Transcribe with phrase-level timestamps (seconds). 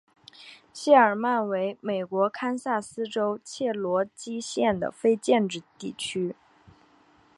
[0.73, 6.35] 谢尔曼为美国堪萨斯州切罗基县的非建制地区。